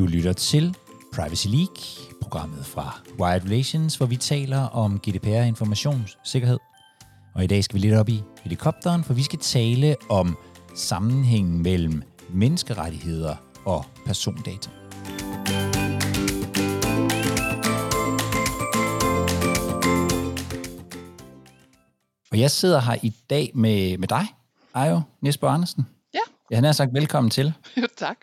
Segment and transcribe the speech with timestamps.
[0.00, 0.74] Du lytter til
[1.12, 1.76] Privacy League,
[2.20, 6.58] programmet fra Wired Relations, hvor vi taler om GDPR informationssikkerhed.
[7.34, 10.36] Og i dag skal vi lidt op i helikopteren, for vi skal tale om
[10.74, 14.70] sammenhængen mellem menneskerettigheder og persondata.
[22.30, 24.26] Og jeg sidder her i dag med, med dig,
[24.74, 25.86] Ajo Nesbo Andersen.
[26.14, 26.20] Ja.
[26.50, 27.52] Jeg har sagt velkommen til.
[27.76, 28.16] Jo, tak.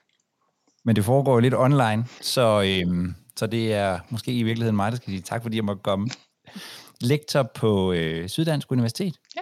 [0.88, 4.92] Men det foregår jo lidt online, så, øhm, så det er måske i virkeligheden mig,
[4.92, 6.10] der skal sige tak, fordi jeg måtte komme.
[7.02, 9.16] Lektor på øh, Syddansk Universitet.
[9.36, 9.42] Ja.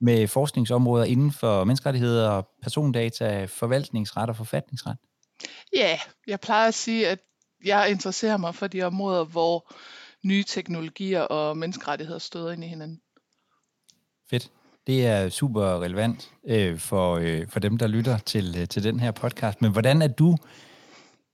[0.00, 4.96] Med forskningsområder inden for menneskerettigheder, persondata, forvaltningsret og forfatningsret.
[5.76, 7.18] Ja, jeg plejer at sige, at
[7.64, 9.72] jeg interesserer mig for de områder, hvor
[10.24, 13.00] nye teknologier og menneskerettigheder støder ind i hinanden.
[14.30, 14.50] Fedt.
[14.86, 19.00] Det er super relevant øh, for, øh, for dem, der lytter til, øh, til den
[19.00, 19.62] her podcast.
[19.62, 20.36] Men hvordan er du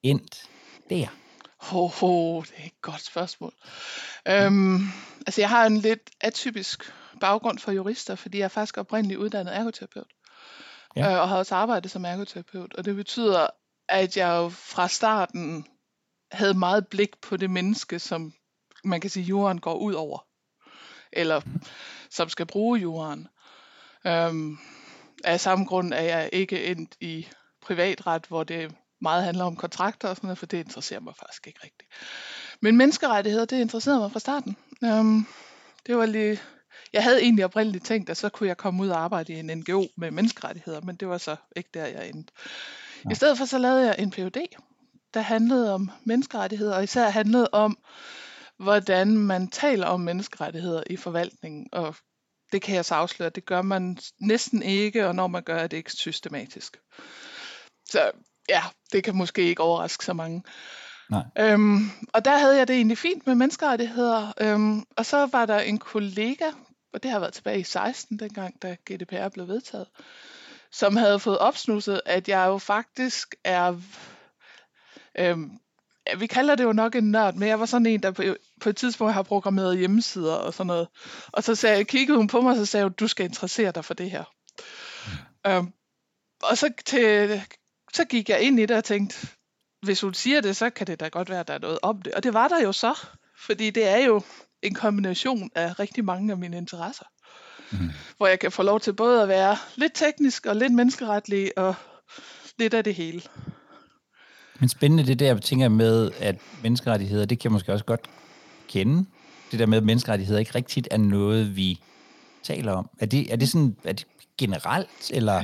[0.02, 0.48] endt
[0.91, 1.06] der?
[1.60, 3.52] Ho, ho, det er et godt spørgsmål.
[4.28, 4.78] Øhm,
[5.27, 9.56] altså, jeg har en lidt atypisk baggrund for jurister, fordi jeg er faktisk oprindeligt uddannet
[9.56, 10.06] ergoterapeut.
[10.96, 11.12] Ja.
[11.12, 12.74] Øh, og har også arbejdet som ergoterapeut.
[12.74, 13.46] Og det betyder,
[13.88, 15.66] at jeg jo fra starten
[16.32, 18.32] havde meget blik på det menneske, som
[18.84, 20.26] man kan sige, jorden går ud over.
[21.12, 21.41] Eller
[22.10, 23.28] som skal bruge jorden.
[24.06, 24.58] Øhm,
[25.24, 27.28] af samme grund er jeg ikke endt i
[27.62, 31.46] privatret, hvor det meget handler om kontrakter og sådan noget, for det interesserer mig faktisk
[31.46, 31.91] ikke rigtigt.
[32.60, 34.56] Men menneskerettigheder, det interesserede mig fra starten.
[34.84, 35.27] Øhm,
[35.86, 36.41] det var lige,
[36.92, 39.46] jeg havde egentlig oprindeligt tænkt, at så kunne jeg komme ud og arbejde i en
[39.46, 42.32] NGO med menneskerettigheder, men det var så ikke der, jeg endte.
[43.10, 44.36] I stedet for så lavede jeg en PhD,
[45.14, 47.78] der handlede om menneskerettigheder, og især handlede om,
[48.58, 51.96] hvordan man taler om menneskerettigheder i forvaltningen, og
[52.52, 55.66] det kan jeg så afsløre, det gør man næsten ikke, og når man gør, er
[55.66, 56.76] det ikke systematisk.
[57.84, 58.10] Så
[58.48, 60.42] ja, det kan måske ikke overraske så mange.
[61.10, 61.25] Nej.
[61.38, 65.59] Øhm, og der havde jeg det egentlig fint med menneskerettigheder, øhm, og så var der
[65.59, 66.50] en kollega,
[66.92, 69.86] og det har været tilbage i 16, dengang da GDPR blev vedtaget,
[70.72, 73.76] som havde fået opsnusset, at jeg jo faktisk er,
[75.19, 75.50] øhm,
[76.19, 78.22] vi kalder det jo nok en nørd, men jeg var sådan en, der på,
[78.60, 80.88] på et tidspunkt har programmeret hjemmesider og sådan noget.
[81.32, 83.84] Og så sagde, kiggede hun på mig, og så sagde hun, du skal interessere dig
[83.84, 84.25] for det her.
[85.44, 85.50] Mm.
[85.50, 85.72] Øhm,
[86.42, 87.42] og så, til,
[87.94, 89.28] så gik jeg ind i det og tænkte,
[89.82, 92.03] hvis hun siger det, så kan det da godt være, at der er noget om
[92.03, 92.15] det.
[92.15, 93.06] Og det var der jo så,
[93.47, 94.22] fordi det er jo
[94.62, 97.04] en kombination af rigtig mange af mine interesser.
[97.72, 97.91] Mm.
[98.16, 101.75] Hvor jeg kan få lov til både at være lidt teknisk og lidt menneskeretlig og
[102.59, 103.22] lidt af det hele.
[104.60, 108.10] Men spændende det der, tænker jeg med, at menneskerettigheder, det kan jeg måske også godt
[108.69, 109.06] kende.
[109.50, 111.81] Det der med, at menneskerettigheder ikke rigtigt er noget, vi
[112.43, 112.91] taler om.
[112.98, 114.06] Er det, er det sådan er det
[114.38, 115.43] generelt, eller?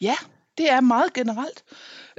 [0.00, 0.14] Ja,
[0.58, 1.64] det er meget generelt.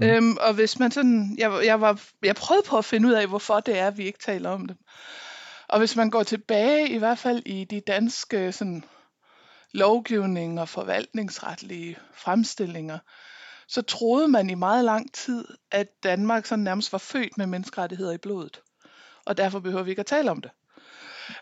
[0.02, 0.08] Mm.
[0.08, 3.28] Øhm, og hvis man sådan, jeg, jeg, var, jeg prøvede på at finde ud af,
[3.28, 4.78] hvorfor det er, at vi ikke taler om det.
[5.68, 8.84] Og hvis man går tilbage, i hvert fald i de danske sådan,
[9.76, 13.00] lovgivning og forvaltningsretlige fremstillinger,
[13.68, 18.12] så troede man i meget lang tid, at Danmark sådan nærmest var født med menneskerettigheder
[18.12, 18.62] i blodet.
[19.26, 20.52] Og derfor behøver vi ikke at tale om det.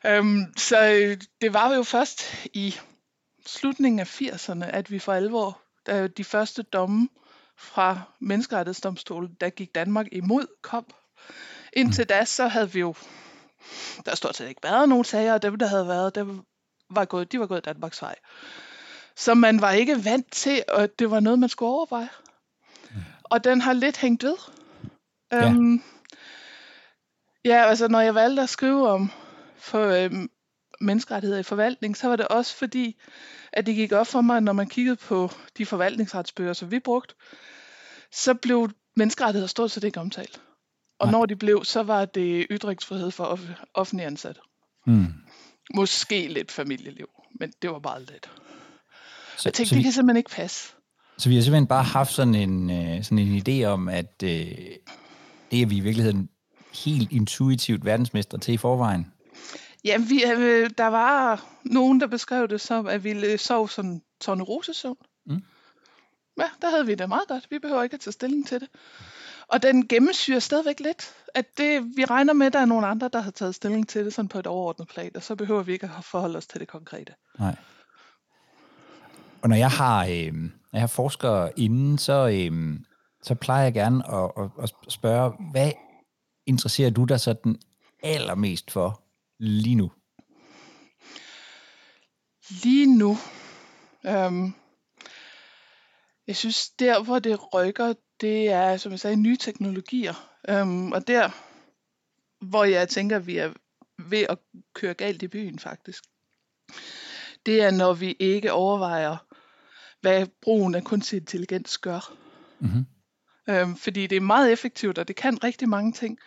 [0.06, 0.78] Øhm, så
[1.42, 2.76] det var jo først i
[3.46, 7.10] slutningen af 80'erne, at vi for alvor, da de første domme
[7.58, 10.86] fra menneskerettighedsdomstolen, der gik Danmark imod, kom.
[11.74, 12.96] Indtil da, så havde vi jo,
[14.06, 16.42] der stort set ikke været nogen sager, og dem, der havde været, dem
[16.90, 18.16] var gået, de var gået Danmarks vej.
[19.16, 22.10] Så man var ikke vant til, at det var noget, man skulle overveje.
[23.24, 24.36] Og den har lidt hængt ved.
[25.32, 25.50] Ja.
[25.50, 25.84] Øhm,
[27.46, 29.12] ja, altså når jeg valgte at skrive om
[29.58, 30.30] for øhm,
[30.84, 32.96] menneskerettigheder i forvaltning, så var det også fordi,
[33.54, 37.16] at det gik op for mig, når man kiggede på de forvaltningsretsbøger, som vi brugte,
[38.12, 40.42] så blev menneskerettigheder stort set ikke omtalt.
[41.00, 41.12] Og Nej.
[41.12, 44.42] når de blev, så var det ytringsfrihed for off- offentlig ansatte.
[44.88, 45.06] Mm.
[45.76, 47.10] Måske lidt familieliv,
[47.40, 48.32] men det var bare lidt.
[49.38, 50.74] Så, Jeg tænkte, så, det vi, kan simpelthen ikke passe.
[51.18, 54.30] så vi har simpelthen bare haft sådan en, øh, sådan en idé om, at øh,
[55.52, 56.30] det er vi i virkeligheden
[56.86, 59.13] helt intuitivt verdensmestre til i forvejen.
[59.86, 64.98] Ja, vi, øh, der var nogen, der beskrev det som, at vi sov sådan tornerosesøvn.
[65.26, 65.44] Mm.
[66.40, 67.48] Ja, der havde vi det meget godt.
[67.50, 68.70] Vi behøver ikke at tage stilling til det.
[69.48, 73.10] Og den gennemsyrer stadigvæk lidt, at det, vi regner med, at der er nogle andre,
[73.14, 75.74] der har taget stilling til det sådan på et overordnet plan, og så behøver vi
[75.74, 77.14] ikke at forholde os til det konkrete.
[77.40, 77.56] Nej.
[79.42, 82.80] Og når jeg har, øh, når jeg har forskere inden, så, øh,
[83.24, 85.72] så plejer jeg gerne at, at, at spørge, hvad
[86.46, 87.56] interesserer du dig sådan
[88.04, 89.03] allermest for
[89.44, 89.92] lige nu?
[92.50, 93.18] Lige nu,
[94.06, 94.54] øhm,
[96.28, 100.14] jeg synes, der hvor det rykker, det er, som jeg sagde, nye teknologier.
[100.50, 101.30] Øhm, og der,
[102.46, 103.54] hvor jeg tænker, vi er
[103.98, 104.38] ved at
[104.74, 106.04] køre galt i byen faktisk,
[107.46, 109.18] det er, når vi ikke overvejer,
[110.02, 112.14] hvad brugen af kunstig intelligens gør.
[112.60, 112.86] Mm-hmm.
[113.50, 116.20] Øhm, fordi det er meget effektivt, og det kan rigtig mange ting,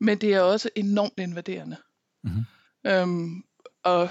[0.00, 1.76] men det er også enormt invaderende.
[2.24, 2.44] Mhm.
[2.86, 3.44] Øhm,
[3.82, 4.08] og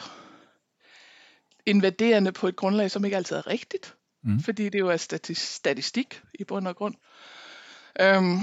[1.66, 4.40] invaderende på et grundlag, som ikke altid er rigtigt, Mhm.
[4.40, 6.96] fordi det jo er stati- statistik i bund og grund.
[8.00, 8.40] Øhm,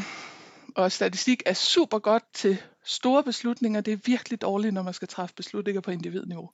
[0.76, 3.80] og statistik er super godt til store beslutninger.
[3.80, 6.50] Det er virkelig dårligt, når man skal træffe beslutninger på individniveau.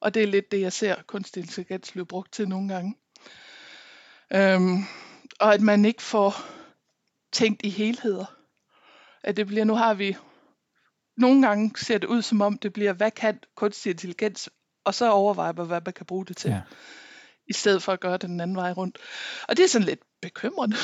[0.00, 2.94] Og det er lidt det, jeg ser kunstig intelligens blive brugt til nogle gange.
[4.34, 4.84] Øhm,
[5.40, 6.34] og at man ikke får
[7.32, 8.24] tænkt i helheder.
[9.22, 10.16] At det bliver, nu har vi,
[11.22, 14.48] nogle gange ser det ud som om, det bliver, hvad kan kunstig intelligens,
[14.84, 16.60] og så overvejer man, hvad man kan bruge det til, Ja.
[17.46, 18.98] i stedet for at gøre det den anden vej rundt.
[19.48, 20.76] Og det er sådan lidt bekymrende.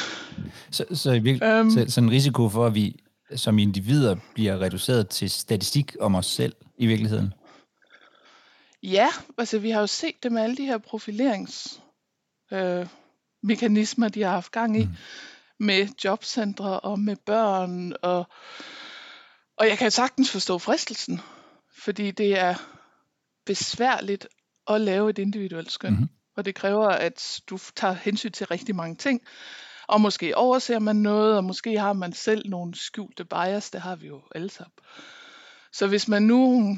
[0.70, 1.70] Så, så, i virkelig, Øhm.
[1.70, 3.00] så, så en risiko for, at vi
[3.36, 7.34] som individer bliver reduceret til statistik om os selv i virkeligheden.
[8.82, 9.08] Ja,
[9.38, 11.80] altså vi har jo set det med alle de her profilerings
[12.52, 12.86] øh,
[14.14, 14.90] de har haft gang i, mm.
[15.60, 17.92] med jobcentre og med børn.
[18.02, 18.26] Og,
[19.58, 21.20] og jeg kan sagtens forstå fristelsen,
[21.84, 22.54] fordi det er
[23.46, 24.28] besværligt
[24.70, 25.92] at lave et individuelt skøn.
[25.92, 26.00] Mhm.
[26.00, 26.14] Mm-hmm.
[26.36, 29.20] Og det kræver, at du tager hensyn til rigtig mange ting.
[29.86, 33.96] Og måske overser man noget, og måske har man selv nogle skjulte bias, det har
[33.96, 34.72] vi jo alle sammen.
[35.72, 36.76] Så hvis man nu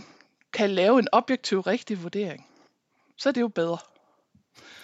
[0.53, 2.47] kan lave en objektiv rigtig vurdering,
[3.19, 3.79] så er det jo bedre.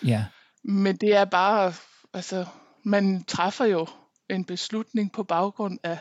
[0.04, 0.24] Ja.
[0.64, 1.74] Men det er bare,
[2.14, 2.46] altså,
[2.84, 3.86] man træffer jo
[4.30, 5.98] en beslutning på baggrund af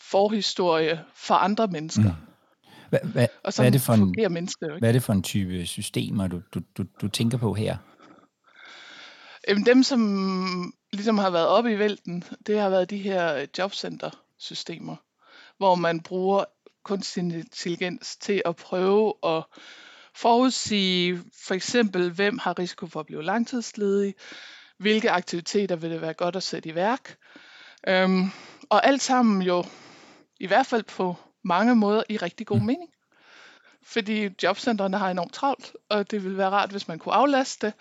[0.00, 2.02] forhistorie for andre mennesker.
[2.02, 2.26] Mm.
[3.12, 4.78] Hvad, Og er det for en, mennesker ikke.
[4.78, 7.76] hvad er det for en type systemer, du, du, du, du tænker på her?
[9.48, 14.96] Jamen, dem, som ligesom har været oppe i vælten, det har været de her jobcenter-systemer,
[15.58, 16.44] hvor man bruger
[16.84, 19.44] kunstig intelligens til at prøve at
[20.16, 24.14] forudsige for eksempel, hvem har risiko for at blive langtidsledig,
[24.78, 27.16] hvilke aktiviteter vil det være godt at sætte i værk.
[27.88, 28.30] Øhm,
[28.70, 29.64] og alt sammen jo,
[30.40, 32.66] i hvert fald på mange måder, i rigtig god Mm.
[32.66, 32.90] mening.
[33.82, 37.74] Fordi jobcentrene har enormt travlt, og det ville være rart, hvis man kunne aflaste det.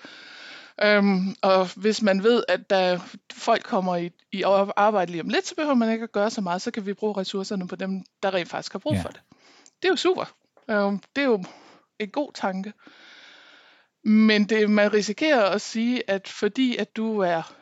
[0.83, 2.99] Øhm, og hvis man ved, at da
[3.33, 4.43] folk kommer i, i
[4.75, 6.93] arbejde lige om lidt, så behøver man ikke at gøre så meget, så kan vi
[6.93, 9.01] bruge ressourcerne på dem, der rent faktisk har brug Ja.
[9.01, 9.21] for det.
[9.81, 10.25] Det er jo super.
[10.69, 11.43] Øhm, det er jo
[11.99, 12.73] en god tanke.
[14.03, 17.53] Men det, man risikerer at sige, at fordi at du er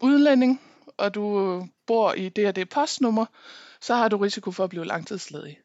[0.00, 0.60] udlænding,
[0.96, 3.26] og du bor i det og det postnummer,
[3.80, 5.58] så har du risiko for at blive langtidsledig.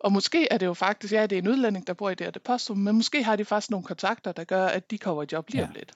[0.00, 2.26] Og måske er det jo faktisk, ja, det er en udlænding, der bor i det
[2.26, 5.22] og det postnummer, men måske har de faktisk nogle kontakter, der gør, at de kommer
[5.22, 5.78] i job lige om Ja.
[5.78, 5.92] lidt.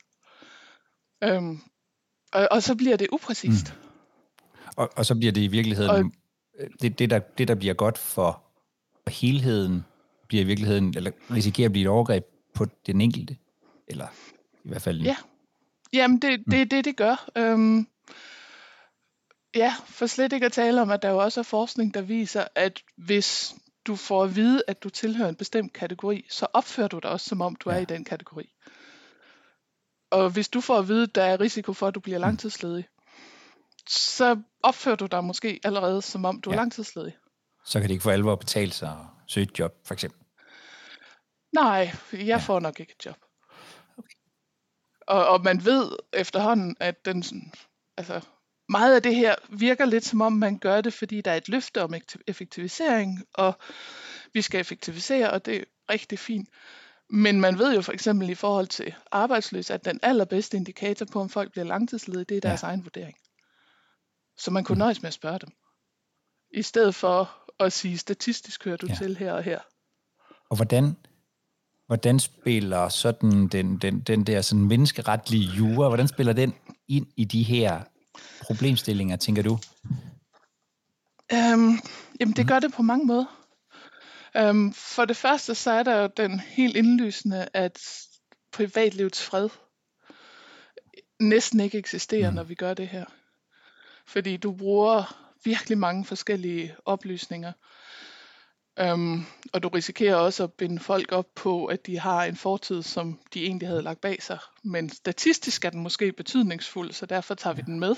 [1.25, 1.61] Øhm,
[2.33, 3.75] og, og så bliver det upræcist.
[3.75, 3.89] Mm.
[4.77, 5.97] Og, og så bliver det i virkeligheden, Og-
[6.61, 8.43] og, det, det, der, det der bliver godt for
[9.09, 9.85] helheden,
[10.29, 13.37] bliver i virkeligheden, eller risikerer at blive et overgreb på den enkelte.
[13.89, 14.07] Eller
[14.65, 15.01] i hvert fald...
[15.01, 15.17] Ja.
[15.93, 17.31] Jamen, det er det, det, det gør.
[17.37, 17.87] Øhm,
[19.55, 22.45] ja, for slet ikke at tale om, at der jo også er forskning, der viser,
[22.55, 23.55] at hvis
[23.87, 27.29] du får at vide, at du tilhører en bestemt kategori, så opfører du dig også,
[27.29, 27.77] som om du ja.
[27.77, 28.53] er i den kategori.
[30.11, 32.89] Og hvis du får at vide, at der er risiko for, at du bliver langtidsledig,
[33.89, 36.55] så opfører du dig måske allerede, som om du ja.
[36.55, 37.17] Er langtidsledig.
[37.65, 40.21] Så kan det ikke for alvor betale sig at søge et job, for eksempel.
[41.53, 42.37] Nej, jeg ja.
[42.37, 43.17] får nok ikke et job.
[45.07, 47.53] Og, og man ved efterhånden, at den, sådan-
[47.97, 48.21] altså,
[48.69, 51.49] meget af det her virker lidt som om, man gør det, fordi der er et
[51.49, 53.55] løfte om ekti- effektivisering, og
[54.35, 56.49] vi skal effektivisere, og det er rigtig fint.
[57.11, 61.21] Men man ved jo for eksempel i forhold til arbejdsløse, at den allerbedste indikator på,
[61.21, 62.69] om folk bliver langtidsledige, det er deres ja.
[62.69, 63.17] egen vurdering.
[64.39, 65.49] Så man kunne nøjes med at spørge dem.
[66.55, 68.87] I stedet for at sige, statistisk hører du.
[68.87, 68.95] Ja.
[68.95, 69.61] til her og her.
[70.51, 70.97] Og hvordan,
[71.87, 76.55] hvordan spiller sådan den, den, den der sådan menneskeretlige jura, hvordan spiller den
[76.89, 77.81] ind i de her
[78.43, 79.59] problemstillinger, tænker du?
[81.33, 81.79] Øhm,
[82.21, 83.47] jamen det gør det på mange måder.
[84.37, 87.79] Øhm, for det første så er der jo den helt indlysende, at
[88.53, 89.49] privatlivets fred
[91.21, 92.37] næsten ikke eksisterer, mm.
[92.37, 93.05] når vi gør det her.
[94.07, 97.53] Fordi du bruger virkelig mange forskellige oplysninger.
[98.79, 102.83] Øhm, og du risikerer også at binde folk op på, at de har en fortid,
[102.83, 104.39] som de egentlig havde lagt bag sig.
[104.65, 107.97] Men statistisk er den måske betydningsfuld, så derfor tager vi den med.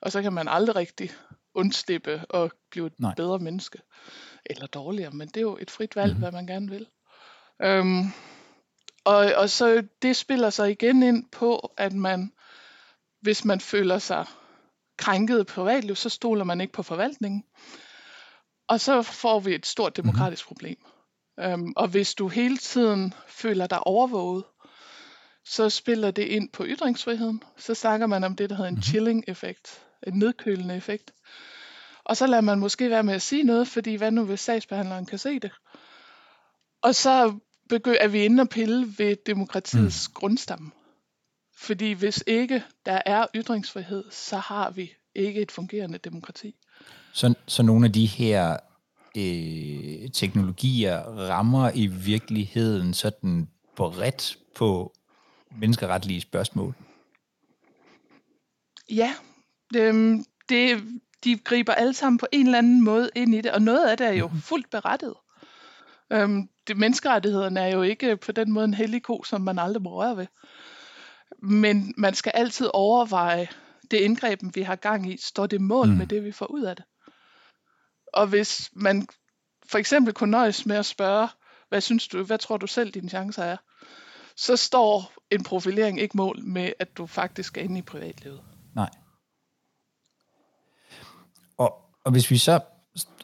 [0.00, 1.10] Og så kan man aldrig rigtig
[1.54, 3.14] undslippe og blive et Nej.
[3.14, 3.78] bedre menneske.
[4.46, 6.22] Eller dårligere, men det er jo et frit valg, mm-hmm.
[6.22, 6.86] hvad man gerne vil.
[7.62, 8.12] Øhm,
[9.04, 12.32] og, og så det spiller sig igen ind på, at man,
[13.20, 14.26] hvis man føler sig
[14.98, 17.44] krænket privatliv, så stoler man ikke på forvaltningen.
[18.68, 20.54] Og så får vi et stort demokratisk mm-hmm.
[20.54, 20.76] problem.
[21.62, 24.44] Um, og hvis du hele tiden føler dig overvåget,
[25.44, 27.42] så spiller det ind på ytringsfriheden.
[27.56, 28.82] Så snakker man om det, der hedder en mm-hmm.
[28.82, 31.12] chilling-effekt, en nedkølende effekt.
[32.04, 35.06] Og så lader man måske være med at sige noget, fordi hvad nu hvis sagsbehandleren
[35.06, 35.52] kan se det?
[36.82, 37.38] Og så
[38.00, 40.14] er vi inde og pille ved demokratiets mm.
[40.14, 40.70] grundstamme.
[41.56, 46.56] Fordi hvis ikke der er ytringsfrihed, så har vi ikke et fungerende demokrati.
[47.16, 48.56] Så, så nogle af de her
[49.16, 54.92] øh, teknologier rammer i virkeligheden sådan bredt på
[55.60, 56.74] menneskeretlige spørgsmål?
[58.90, 59.14] Ja,
[59.72, 60.82] det, det,
[61.24, 63.96] de griber alle sammen på en eller anden måde ind i det, og noget af
[63.96, 64.40] det er jo mhm.
[64.40, 65.14] fuldt berettet.
[66.12, 69.82] Øhm, det, menneskerettighederne er jo ikke på den måde en hellig ko, som man aldrig
[69.82, 70.26] må røre ved.
[71.42, 73.48] Men man skal altid overveje,
[73.90, 75.96] det indgreb, vi har gang i, står det mål mm.
[75.96, 76.84] med det, vi får ud af det.
[78.16, 79.06] Og hvis man
[79.66, 81.28] for eksempel kunne nøjes med at spørge,
[81.68, 83.56] hvad synes du, hvad tror du selv, dine chancer er?
[84.36, 88.40] Så står en profilering ikke mål med, at du faktisk er inde i privatlivet.
[88.74, 88.90] Nej.
[91.58, 92.60] Og, og hvis vi så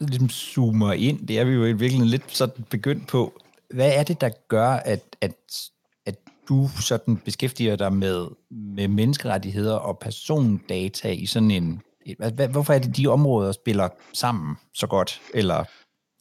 [0.00, 3.40] ligesom zoomer ind, det er vi jo virkelig lidt sådan begyndt på,
[3.74, 5.70] hvad er det, der gør, at, at,
[6.06, 6.16] at
[6.48, 11.82] du sådan beskæftiger dig med, med menneskerettigheder og persondata i sådan en...
[12.50, 15.64] Hvorfor er det, de områder spiller sammen så godt, eller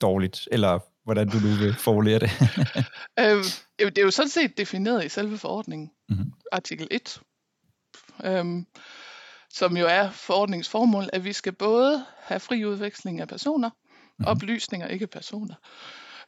[0.01, 2.29] dårligt, eller hvordan du nu vil formulere det?
[3.19, 3.43] øhm,
[3.79, 6.33] det er jo sådan set defineret i selve forordningen, mm-hmm.
[6.51, 7.21] artikel 1,
[8.23, 8.65] øhm,
[9.49, 14.25] som jo er forordningens formål, at vi skal både have fri udveksling af personer, mm-hmm.
[14.25, 15.55] oplysninger, ikke personer,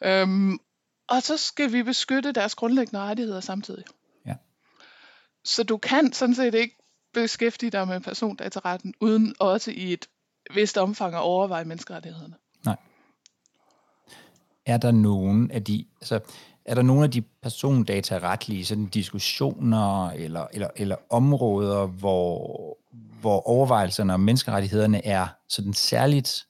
[0.04, 0.60] øhm,
[1.08, 3.84] og så skal vi beskytte deres grundlæggende rettigheder samtidig.
[4.26, 4.36] Ja.
[5.46, 6.83] Så du kan sådan set ikke
[7.14, 10.08] beskæftige dig med persondataretten, uden også i et
[10.54, 12.36] vist omfang at overveje menneskerettighederne.
[12.66, 12.76] Nej.
[14.66, 16.20] Er der nogen af de, altså,
[16.66, 22.78] er der nogle af de persondataretlige sådan diskussioner eller, eller, eller områder, hvor,
[23.22, 26.48] hvor overvejelserne om menneskerettighederne er sådan særligt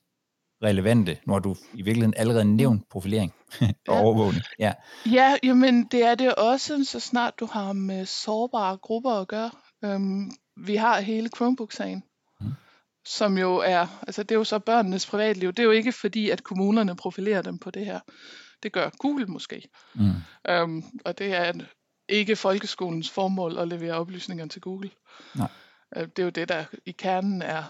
[0.63, 4.01] relevante, når du i virkeligheden allerede nævnt profilering og ja.
[4.01, 4.43] overvågning.
[4.60, 4.74] Ja.
[5.05, 9.51] ja, jamen det er det også, så snart du har med sårbare grupper at gøre.
[9.84, 12.04] Øhm, vi har hele Chromebook-sagen,
[12.42, 12.52] mm.
[13.06, 15.50] som jo er, altså det er jo så børnenes privatliv.
[15.50, 18.00] Det er jo ikke fordi, at kommunerne profilerer dem på det her.
[18.64, 19.70] Det gør Google måske.
[19.94, 20.12] Mm.
[20.50, 21.54] Øhm, og det er
[22.10, 24.90] ikke folkeskolens formål at levere oplysninger til Google.
[25.36, 25.50] Nej.
[25.96, 27.64] Øh, det er jo det, der i kernen er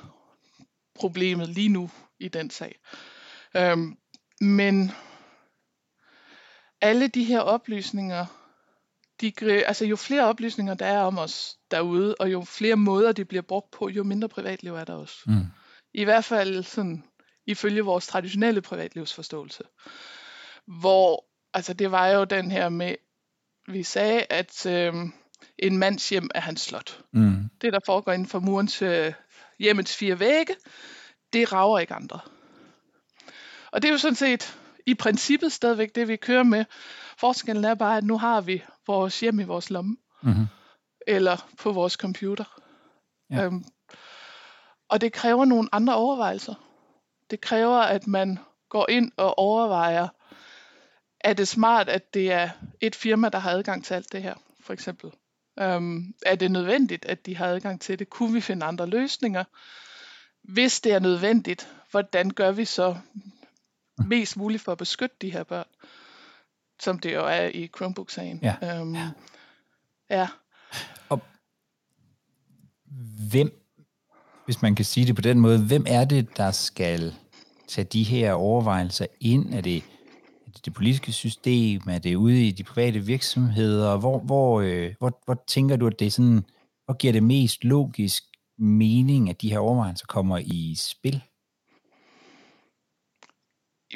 [0.95, 2.79] problemet lige nu i den sag.
[3.55, 3.97] Øhm,
[4.41, 4.91] men
[6.81, 8.25] alle de her oplysninger,
[9.31, 13.25] de, altså jo flere oplysninger der er om os derude, og jo flere måder de
[13.25, 15.15] bliver brugt på, jo mindre privatliv er der også.
[15.25, 15.45] Mm.
[15.93, 17.03] I hvert fald sådan
[17.45, 19.63] ifølge vores traditionelle privatlivsforståelse.
[20.67, 22.95] Hvor, altså det var jo den her med,
[23.67, 24.93] vi sagde, at øh,
[25.57, 27.03] en mands hjem er hans slot.
[27.13, 27.49] Mm.
[27.61, 29.13] Det, der foregår inden for murens øh,
[29.59, 30.55] hjemmets fire vægge,
[31.33, 32.19] det rager ikke andre.
[33.71, 36.65] Og det er jo sådan set i princippet stadigvæk det, vi kører med.
[37.23, 39.97] Forskellen er bare, at nu har vi vores hjem i vores lomme.
[40.23, 40.45] Mm-hmm.
[41.07, 42.59] Eller på vores computer.
[43.29, 43.43] Ja.
[43.43, 43.65] Øhm,
[44.89, 46.53] og det kræver nogle andre overvejelser.
[47.31, 48.39] Det kræver, at man
[48.69, 50.07] går ind og overvejer,
[51.19, 52.49] er det smart, at det er
[52.81, 55.11] et firma, der har adgang til alt det her, for eksempel?
[55.61, 58.09] Um, er det nødvendigt, at de har adgang til det?
[58.09, 59.43] Kunne vi finde andre løsninger?
[60.41, 62.97] Hvis det er nødvendigt, hvordan gør vi så
[64.07, 65.67] mest muligt for at beskytte de her børn?
[66.83, 68.39] Som det jo er i Chromebook-sagen.
[68.41, 68.81] Ja.
[68.81, 69.11] Um, ja.
[70.09, 70.27] ja.
[71.09, 71.21] Og
[73.29, 73.51] hvem,
[74.45, 77.15] hvis man kan sige det på den måde, hvem er det, der skal
[77.67, 79.53] tage de her overvejelser ind?
[79.53, 79.83] Er det
[80.65, 81.81] det politiske system?
[81.89, 83.97] Er det ude i de private virksomheder?
[83.97, 86.45] Hvor, hvor, øh, hvor, hvor tænker du, at det er sådan,
[86.85, 88.23] hvor giver det mest logisk
[88.57, 91.23] mening, at de her overvejelser kommer i spil?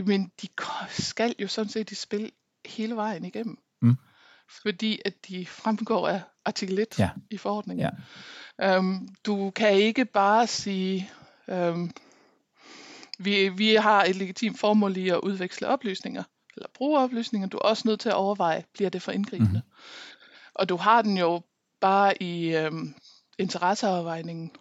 [0.05, 0.47] Men de
[0.89, 2.31] skal jo sådan set i spil
[2.67, 3.57] hele vejen igennem.
[3.81, 3.95] Mm.
[4.61, 7.09] Fordi at de fremgår af artikel 1 ja.
[7.31, 7.89] i forordningen.
[8.59, 8.77] Ja.
[8.77, 11.09] Um, du kan ikke bare sige,
[11.47, 11.91] um,
[13.19, 16.23] vi, vi har et legitimt formål i at udveksle oplysninger
[16.57, 19.51] eller bruge oplysninger, du er også nødt til at overveje, bliver det for indgribende?
[19.51, 20.51] Mm-hmm.
[20.55, 21.41] Og du har den jo
[21.81, 22.95] bare i øhm,
[23.37, 24.51] interesseafvejningen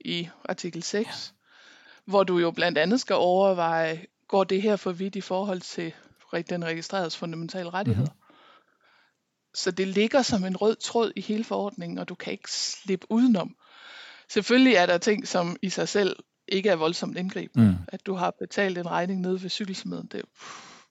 [0.00, 2.10] i artikel 6, ja.
[2.10, 5.92] hvor du jo blandt andet skal overveje, går det her for vidt i forhold til
[6.42, 8.10] den registrerede fundamentale rettigheder?
[8.10, 8.24] Mm-hmm.
[9.54, 13.06] Så det ligger som en rød tråd i hele forordningen, og du kan ikke slippe
[13.10, 13.56] udenom.
[14.28, 16.16] Selvfølgelig er der ting, som i sig selv
[16.48, 17.68] ikke er voldsomt indgribende.
[17.68, 17.76] Mm.
[17.88, 20.22] At du har betalt en regning nede ved cykelsmeden, det,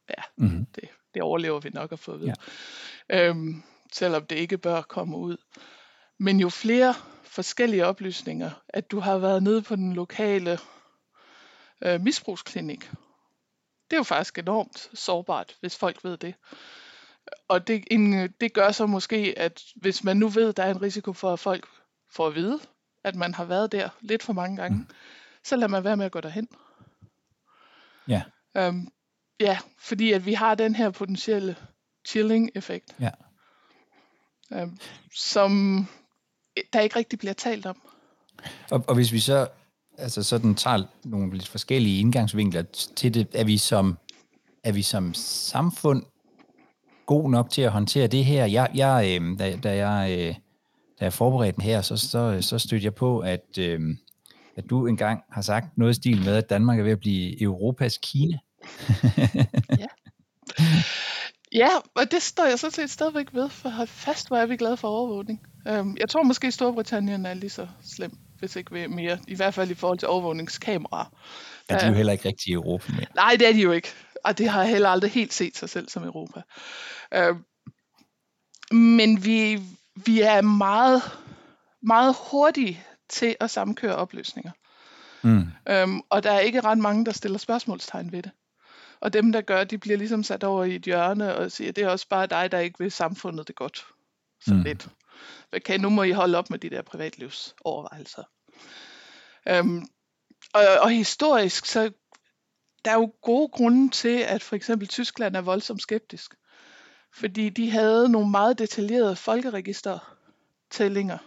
[0.10, 0.66] ja, Mm.
[0.76, 2.34] det, det overlever vi nok at få vide.
[3.10, 3.30] Ja.
[3.30, 5.38] Øhm, selvom det ikke bør komme ud.
[6.20, 10.60] Men jo flere forskellige oplysninger, at du har været nede på den lokale
[11.84, 12.92] øh, misbrugsklinik,
[13.92, 16.36] det er jo faktisk enormt sårbart, hvis folk ved det.
[17.48, 20.72] Og det, en, det gør så måske, at hvis man nu ved, at der er
[20.72, 21.68] en risiko for, at folk
[22.12, 22.60] får at vide,
[23.04, 24.88] at man har været der lidt for mange gange, mm.
[25.44, 26.48] så lader man være med at gå derhen.
[28.08, 28.24] Ja.
[28.58, 28.88] Øhm,
[29.40, 31.56] ja, fordi at vi har den her potentielle
[32.08, 33.10] chilling-effekt, Ja.
[34.54, 34.80] øhm,
[35.16, 35.52] som
[36.74, 37.82] der ikke rigtig bliver talt om.
[38.72, 39.48] Og, og hvis vi så
[39.98, 42.64] altså sådan tager nogle lidt forskellige indgangsvinkler
[42.96, 43.98] til det, er vi som,
[44.64, 46.04] er vi som samfund
[47.06, 48.46] god nok til at håndtere det her?
[48.46, 50.36] Jeg, jeg, øh, da, da jeg øh,
[51.00, 53.80] da jeg forberedte den her, så, så, så stødte jeg på, at, øh,
[54.56, 57.42] at du engang har sagt noget i stil med, at Danmark er ved at blive
[57.42, 58.38] Europas Kina.
[59.80, 59.88] Ja,
[61.56, 64.58] Ja, og det står jeg sådan set stadigvæk ved, for hold fast, hvor er vi
[64.58, 65.42] glade for overvågning.
[65.68, 69.54] Øhm, jeg tror måske, at Storbritannien er lige så slem, hvis ikke mere, i hvert
[69.54, 71.06] fald i forhold til overvågningskameraer.
[71.70, 73.06] Er de jo heller ikke rigtig i Europa mere.
[73.16, 73.94] Nej, det er de jo ikke.
[74.24, 76.42] Og det har heller aldrig helt set sig selv som Europa.
[77.14, 77.36] Øh,
[78.72, 79.62] men vi,
[79.96, 81.02] vi er meget,
[81.82, 84.52] meget hurtige til at samkøre oplysninger.
[85.22, 85.46] Mm.
[85.70, 88.32] Øhm, og der er ikke ret mange, der stiller spørgsmålstegn ved det.
[89.00, 91.84] Og dem, der gør, de bliver ligesom sat over i et hjørne og siger, det
[91.84, 93.86] er også bare dig, der ikke vil samfundet det godt.
[94.42, 94.62] Så mm.
[94.62, 94.88] lidt.
[95.54, 98.24] Okay, nu må I holde op med de der privatlivsovervejelser.
[99.48, 99.88] Øhm,
[100.54, 101.92] og, og historisk, så
[102.86, 106.36] der er jo gode grunde til, at for eksempel Tyskland er voldsomt skeptisk.
[107.14, 111.18] Fordi de havde nogle meget detaljerede folkeregistertællinger,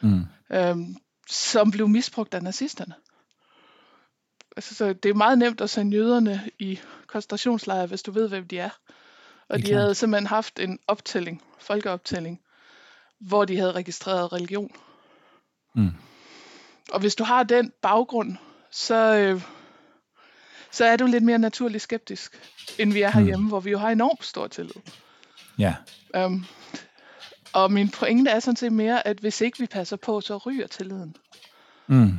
[0.00, 0.24] Mm.
[0.52, 0.96] øhm,
[1.30, 2.94] som blev misbrugt af nazisterne.
[4.56, 8.48] Altså, så det er meget nemt at sende jøderne i koncentrationslejre, hvis du ved, hvem
[8.48, 8.70] de er.
[9.48, 9.80] Og de klart.
[9.80, 12.40] havde simpelthen haft en optælling, folkeoptælling,
[13.20, 14.70] hvor de havde registreret religion.
[15.74, 15.90] Mm.
[16.92, 18.36] Og hvis du har den baggrund,
[18.70, 19.42] så, øh,
[20.70, 22.38] så er du lidt mere naturligt skeptisk,
[22.78, 24.82] end vi er herhjemme, hvor vi jo har enormt stor tillid.
[25.58, 25.74] Ja.
[26.24, 26.46] Um,
[27.52, 30.66] og min pointe er sådan set mere, at hvis ikke vi passer på, så ryger
[30.66, 31.16] tilliden.
[31.86, 32.12] Mm.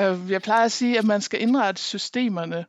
[0.00, 2.66] Uh, jeg plejer at sige, at man skal indrette systemerne,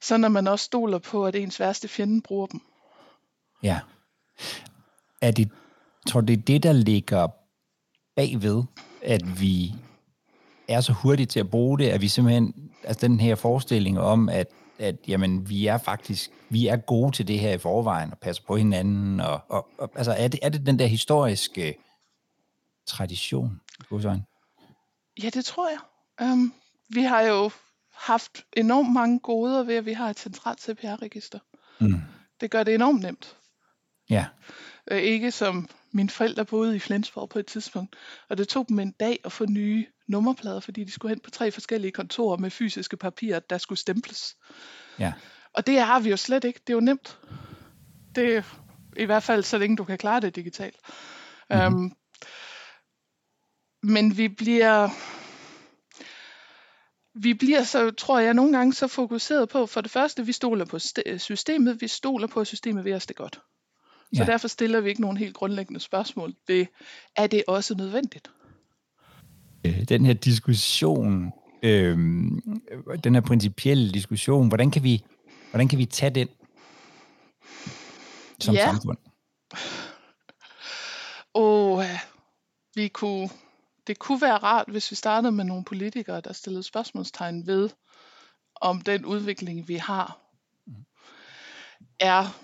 [0.00, 2.60] så når man også stoler på, at ens værste fjende bruger dem.
[3.62, 3.80] Ja.
[5.20, 5.50] Er det,
[6.06, 7.28] tror du, det er det, der ligger
[8.16, 8.62] bagved,
[9.02, 9.74] at vi
[10.68, 14.28] er så hurtige til at bruge det, at vi simpelthen, altså den her forestilling om,
[14.28, 14.46] at,
[14.78, 18.42] at jamen, vi er faktisk, vi er gode til det her i forvejen, og passer
[18.46, 21.74] på hinanden, og, og, og altså er det, er det den der historiske
[22.86, 23.60] tradition?
[23.80, 24.24] i godsøjne?
[25.22, 25.78] Ja, det tror jeg.
[26.32, 26.54] Um,
[26.88, 27.50] vi har jo
[27.92, 31.38] haft enormt mange goder ved, at vi har et centralt CPR-register.
[31.80, 32.02] Mm.
[32.40, 33.36] Det gør det enormt nemt.
[34.10, 34.26] Ja.
[34.90, 37.96] Øh, ikke som mine forældre boede i Flensborg på et tidspunkt,
[38.28, 41.30] og det tog dem en dag at få nye nummerplader, fordi de skulle hen på
[41.30, 44.36] tre forskellige kontorer med fysiske papirer, der skulle stemples.
[44.98, 45.12] Ja.
[45.54, 46.60] Og det har vi jo slet ikke.
[46.66, 47.18] Det er jo nemt.
[48.14, 48.42] Det er
[48.96, 50.76] i hvert fald så længe du kan klare det digitalt.
[51.50, 51.74] Mm-hmm.
[51.74, 51.92] Um,
[53.82, 54.88] men vi bliver
[57.14, 60.64] vi bliver så, tror jeg, nogle gange så fokuseret på, for det første, vi stoler
[60.64, 63.40] på st- systemet, vi stoler på, at systemet vil os det godt.
[64.14, 64.26] Så Ja.
[64.26, 66.66] derfor stiller vi ikke nogen helt grundlæggende spørgsmål ved,
[67.16, 68.30] er det også nødvendigt?
[69.66, 71.96] Øh, Den her diskussion, øh,
[73.04, 75.04] den her principielle diskussion, hvordan kan vi,
[75.50, 76.28] hvordan kan vi tage den
[78.40, 78.64] som Ja.
[78.64, 78.98] samfund?
[81.34, 81.84] Og
[82.74, 83.28] vi kunne,
[83.86, 87.70] det kunne være rart, hvis vi startede med nogle politikere, der stillede spørgsmålstegn ved,
[88.60, 90.18] om den udvikling, vi har,
[92.00, 92.38] er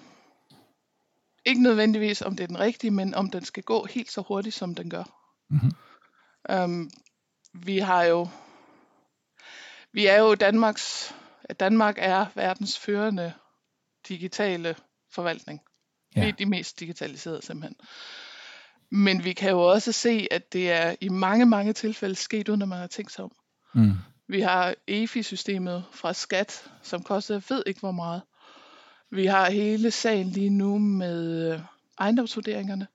[1.48, 4.54] ikke nødvendigvis, om det er den rigtige, men om den skal gå helt så hurtigt,
[4.54, 5.04] som den gør.
[5.50, 5.72] Mhm.
[6.64, 6.90] Um,
[7.54, 8.28] vi har jo,
[9.92, 11.14] vi er jo Danmarks,
[11.60, 13.32] Danmark er verdens førende
[14.08, 14.76] digitale
[15.12, 15.60] forvaltning.
[16.16, 16.22] Ja.
[16.22, 17.76] Vi er de mest digitaliserede simpelthen.
[18.90, 22.62] Men vi kan jo også se, at det er i mange, mange tilfælde sket, uden
[22.62, 23.32] at man har tænkt sig om.
[23.74, 23.92] Mm.
[24.28, 28.22] Vi har EFI-systemet fra Skat, som koster, jeg ved ikke hvor meget.
[29.10, 31.60] Vi har hele sagen lige nu med øh,
[31.98, 32.86] ejendomsvurderingerne,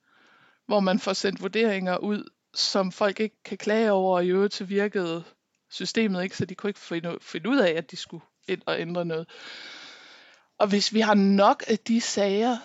[0.65, 4.54] hvor man får sendt vurderinger ud, som folk ikke kan klage over, og i øvrigt
[4.54, 5.23] så virkede
[5.69, 8.80] systemet ikke, så de kunne ikke finde, finde ud af, at de skulle ind og
[8.80, 9.30] ændre noget.
[10.58, 12.58] Og hvis vi har nok af de sager,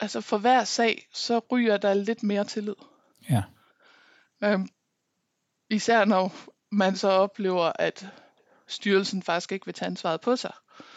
[0.00, 2.74] altså for hver sag, så ryger der lidt mere tillid.
[3.30, 3.42] Ja.
[4.44, 4.68] Øhm,
[5.70, 6.34] især når
[6.70, 8.06] man så oplever, at
[8.66, 10.52] styrelsen faktisk ikke vil tage ansvaret på sig.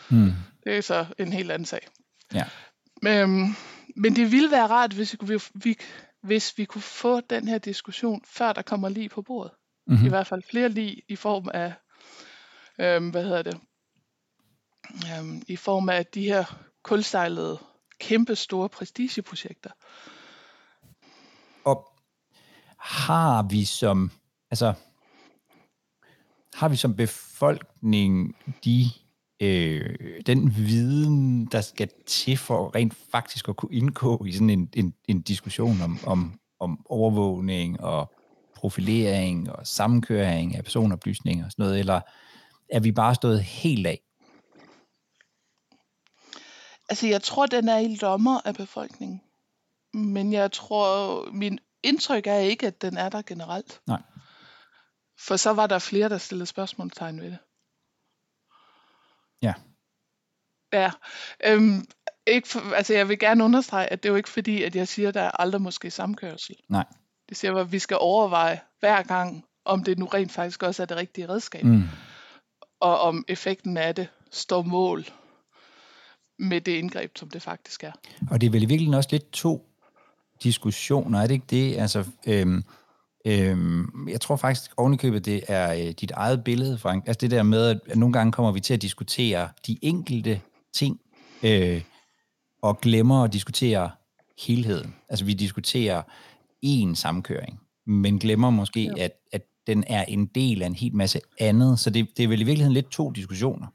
[0.10, 0.32] Mm.
[0.64, 1.88] Det er så en helt anden sag.
[2.34, 2.46] Ja.
[3.08, 3.56] Øhm,
[3.96, 5.78] men det ville være rart, hvis vi, kunne, vi,
[6.22, 9.52] hvis vi kunne få den her diskussion, før der kommer lige på bordet.
[9.88, 10.06] Mm-hmm.
[10.06, 11.74] I hvert fald flere lige i form af,
[12.80, 13.60] øhm, hvad hedder det,
[15.18, 16.44] øhm, i form af de her
[16.84, 17.60] kulsejlede,
[18.00, 19.70] kæmpe store prestigeprojekter.
[21.66, 21.90] Og
[22.80, 24.12] har vi som,
[24.52, 24.74] altså,
[26.54, 28.86] har vi som befolkning de,
[29.44, 34.70] øh, den viden, der skal til for rent faktisk at kunne indgå i sådan en,
[34.74, 38.14] en, en diskussion om, om, om overvågning og
[38.56, 42.02] profilering og sammenkøring af personoplysninger og sådan noget, eller
[42.70, 44.00] er vi bare stået helt af?
[46.90, 49.22] Altså, jeg tror, den er i lommer af befolkningen.
[49.94, 53.82] Men jeg tror, min indtryk er ikke, at den er der generelt.
[53.88, 54.02] Nej.
[55.20, 57.38] For så var der flere, der stillede spørgsmålstegn ved det.
[59.42, 59.54] Ja.
[60.74, 60.92] Ja.
[61.46, 61.86] Øhm,
[62.28, 64.88] ikke for, altså jeg vil gerne understrege, at det er jo ikke fordi, at jeg
[64.88, 66.56] siger, at der er aldrig måske samkørsel.
[66.70, 66.86] Nej.
[67.30, 70.86] Det siger, at vi skal overveje hver gang, om det nu rent faktisk også er
[70.86, 71.64] det rigtige redskab.
[71.64, 71.84] Mm.
[72.80, 75.06] Og om effekten af det står mål
[76.40, 77.92] med det indgreb, som det faktisk er.
[78.32, 79.70] Og det er vel i virkeligheden også lidt to
[80.44, 81.78] diskussioner, er det ikke det?
[81.78, 82.64] Altså, øhm,
[83.26, 87.08] øhm, jeg tror faktisk ovenikøbet, det er øh, dit eget billede, Frank.
[87.08, 90.42] Altså det der med, at nogle gange kommer vi til at diskutere de enkelte
[90.74, 91.00] ting,
[91.44, 91.82] øh,
[92.62, 93.92] og glemmer at diskutere
[94.48, 94.96] helheden.
[95.10, 96.02] Altså vi diskuterer
[96.66, 99.04] én samkøring, men glemmer måske, ja.
[99.04, 101.80] at, at den er en del af en helt masse andet.
[101.80, 103.68] Så det, det er vel i virkeligheden lidt to diskussioner.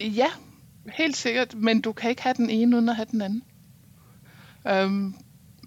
[0.00, 0.28] Ja,
[0.92, 3.42] helt sikkert, men du kan ikke have den ene uden at have den anden.
[4.84, 5.16] Um,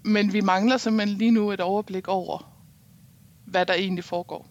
[0.04, 2.54] men vi mangler simpelthen lige nu et overblik over,
[3.46, 4.48] hvad der egentlig foregår.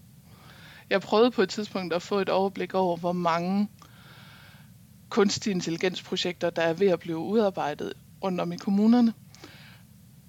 [0.90, 3.68] Jeg prøvede på et tidspunkt at få et overblik over, hvor mange
[5.12, 7.94] kunstig intelligensprojekter, der er ved at blive udarbejdet
[8.24, 9.14] rundt om i kommunerne.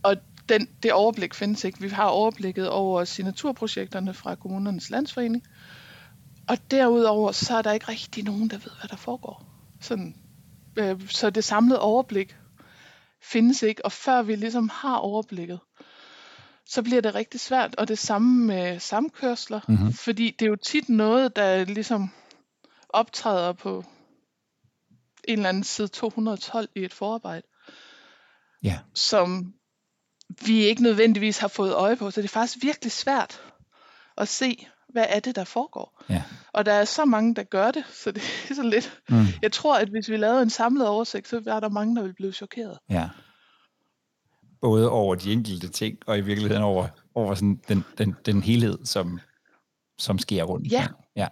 [0.03, 0.17] Og
[0.49, 1.81] den, det overblik findes ikke.
[1.81, 5.45] Vi har overblikket over signaturprojekterne fra kommunernes landsforening.
[6.49, 9.45] Og derudover, så er der ikke rigtig nogen, der ved, hvad der foregår.
[9.81, 10.17] Sådan,
[10.77, 12.37] øh, så det samlede overblik
[13.23, 15.61] findes ikke, og før vi ligesom har overblikket,
[16.67, 17.75] så bliver det rigtig svært.
[17.75, 19.93] Og det samme med samkørsler, mm-hmm.
[19.93, 22.11] fordi det er jo tit noget, der ligesom
[22.89, 23.85] optræder på
[25.29, 27.47] en eller anden side 212 i et forarbejde,
[28.63, 28.79] ja.
[28.95, 29.55] som
[30.47, 32.11] vi ikke nødvendigvis har fået øje på.
[32.11, 33.43] Så det er faktisk virkelig svært
[34.17, 36.03] at se, hvad er det, der foregår.
[36.09, 36.23] Ja.
[36.53, 39.03] Og der er så mange, der gør det, så det er så lidt.
[39.09, 39.25] Mm.
[39.43, 42.15] Jeg tror, at hvis vi lavede en samlet oversigt, så var der mange, der ville
[42.15, 42.79] blive chokeret.
[42.91, 43.09] Ja.
[44.61, 48.79] Både over de enkelte ting, og i virkeligheden over, over sådan den, den, den helhed,
[48.85, 49.21] som,
[49.99, 50.73] som sker rundt.
[50.73, 50.87] Ja.
[51.17, 51.29] Ja,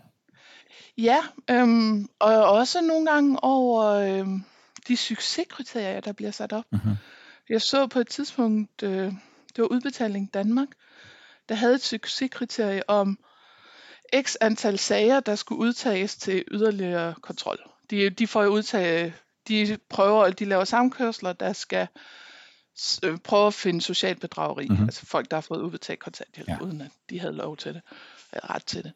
[1.02, 1.18] ja
[1.50, 4.44] øhm, og også nogle gange over øhm,
[4.88, 6.64] de succeskriterier, der bliver sat op.
[6.72, 6.96] Mm-hmm.
[7.48, 9.12] Jeg så på et tidspunkt, øh,
[9.56, 10.68] det var Udbetaling Danmark,
[11.48, 13.18] der havde et succeskriterie om
[14.22, 17.58] x antal sager, der skulle udtages til yderligere kontrol.
[17.90, 19.14] De, de får jo udtage,
[19.48, 21.88] de prøver, de laver samkørsler, der skal
[23.04, 24.66] øh, prøve at finde socialt bedrageri.
[24.68, 24.84] Mm-hmm.
[24.84, 26.58] Altså folk, der har fået udbetalt kontanthjælp, ja.
[26.60, 27.82] uden at de havde lov til det,
[28.32, 28.92] eller ret til det.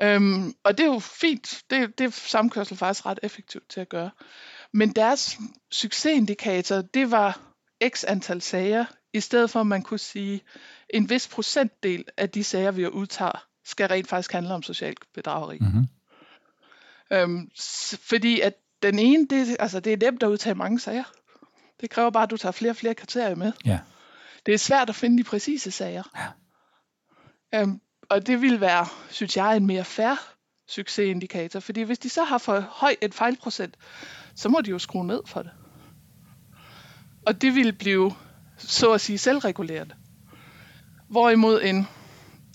[0.00, 1.62] Øhm, og det er jo fint.
[1.70, 4.10] Det, det er samkørsel faktisk ret effektivt til at gøre.
[4.72, 5.38] Men deres
[5.72, 7.40] succesindikator, det var
[7.88, 10.40] x antal sager, i stedet for at man kunne sige,
[10.90, 15.58] en vis procentdel af de sager, vi udtager, skal rent faktisk handle om socialt bedrageri.
[15.60, 15.86] Mm-hmm.
[17.12, 17.50] Øhm,
[18.08, 21.04] fordi at den ene, det, altså det er nemt at udtage mange sager.
[21.80, 23.52] Det kræver bare, at du tager flere og flere kriterier med.
[23.64, 23.78] Ja.
[24.46, 26.02] Det er svært at finde de præcise sager.
[27.52, 27.60] Ja.
[27.60, 27.80] Øhm,
[28.12, 30.14] og det vil være, synes jeg, en mere fair
[30.68, 31.60] succesindikator.
[31.60, 33.76] Fordi hvis de så har for høj et fejlprocent,
[34.34, 35.50] så må de jo skrue ned for det.
[37.26, 38.12] Og det vil blive,
[38.58, 39.94] så at sige, selvregulerende.
[41.08, 41.86] Hvorimod en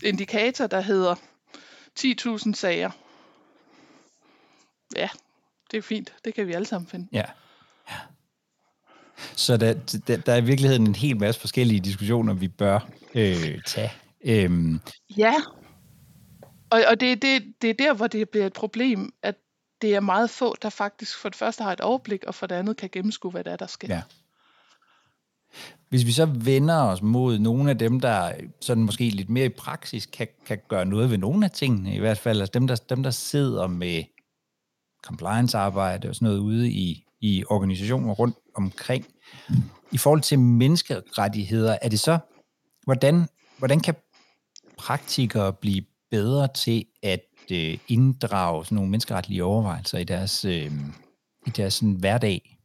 [0.04, 1.15] indikator, der hedder
[2.00, 2.91] 10.000 sager,
[4.96, 5.10] ja,
[5.72, 6.13] det er fint.
[6.26, 7.08] Det kan vi alle sammen finde.
[7.12, 7.26] Ja.
[7.89, 7.96] ja.
[9.36, 9.74] Så der,
[10.08, 12.80] der, der er i virkeligheden en hel masse forskellige diskussioner, vi bør
[13.15, 13.91] øh, tage.
[14.25, 14.80] Øhm.
[15.17, 15.34] Ja,
[16.69, 19.36] og, og det, det, det er der, hvor det bliver et problem, at
[19.82, 22.56] det er meget få, der faktisk for det første har et overblik, og for det
[22.56, 23.88] andet kan gennemskue, hvad der er, der sker.
[23.88, 24.01] Ja.
[25.89, 29.49] Hvis vi så vender os mod nogle af dem, der sådan måske lidt mere i
[29.49, 32.75] praksis kan, kan gøre noget ved nogle af tingene, i hvert fald altså dem, der,
[32.75, 34.03] dem, der sidder med
[35.03, 39.06] compliance-arbejde og sådan noget ude i, i organisationer rundt omkring.
[39.91, 42.19] I forhold til menneskerettigheder, er det så,
[42.84, 43.25] hvordan,
[43.58, 43.95] hvordan kan
[44.78, 50.72] praktikere blive bedre til at øh, inddrage sådan nogle menneskeretlige overvejelser i deres, øh,
[51.48, 52.58] i deres sådan, hverdag?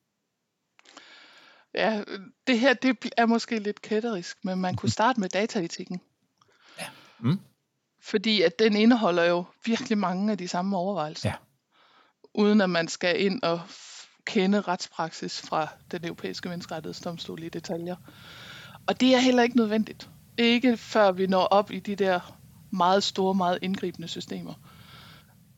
[1.74, 2.02] Ja,
[2.46, 6.00] det her det er måske lidt kætterisk, men man kunne starte med dataetikken.
[6.80, 6.86] Ja.
[7.20, 7.40] Mm.
[8.02, 11.28] Fordi at den indeholder jo virkelig mange af de samme overvejelser.
[11.28, 11.34] Ja.
[12.34, 13.60] Uden at man skal ind og
[14.24, 17.96] kende retspraksis fra den europæiske menneskerettighedsdomstol i detaljer.
[18.86, 20.10] Og det er heller ikke nødvendigt.
[20.38, 22.38] Ikke før vi når op i de der
[22.70, 24.54] meget store, meget indgribende systemer.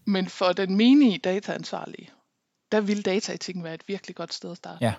[0.07, 2.11] Men for den menige dataansvarlige,
[2.73, 4.85] der vil dataetikken være et virkelig godt sted at starte.
[4.85, 4.95] Ja.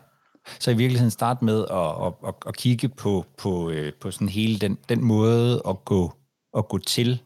[0.59, 4.29] Så i virkeligheden starte med at, at, at, at kigge på, på, øh, på sådan
[4.29, 6.13] hele den, den måde at gå,
[6.57, 7.21] at gå til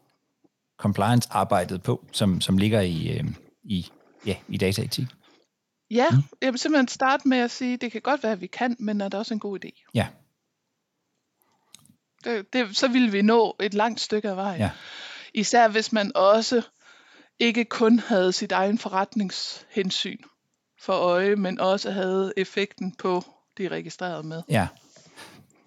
[0.77, 3.23] compliance-arbejdet på, som, som ligger i, øh,
[3.63, 3.87] i,
[4.25, 5.07] ja, i dataetik.
[5.91, 6.17] Ja, mm.
[6.41, 9.01] jeg vil simpelthen starte med at sige, det kan godt være, at vi kan, men
[9.01, 9.89] er det også en god idé?
[9.93, 10.07] Ja.
[12.23, 14.61] Det, det, så vil vi nå et langt stykke af vejen.
[14.61, 14.69] Ja.
[15.33, 16.61] Især hvis man også
[17.39, 20.17] ikke kun havde sit egen forretningshensyn
[20.81, 23.23] for øje, men også havde effekten på
[23.57, 24.41] de registrerede med.
[24.49, 24.67] Ja.